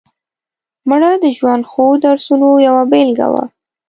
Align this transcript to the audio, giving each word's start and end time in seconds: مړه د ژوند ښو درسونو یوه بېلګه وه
مړه 0.89 1.11
د 1.23 1.25
ژوند 1.37 1.63
ښو 1.71 1.85
درسونو 2.05 2.49
یوه 2.67 2.81
بېلګه 2.91 3.27
وه 3.33 3.43